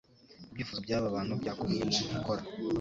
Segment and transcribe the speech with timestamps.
[0.51, 2.43] ibyifuzo by'aba bantu byakomwe mu nkokora